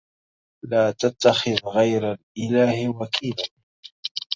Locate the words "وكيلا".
2.89-3.49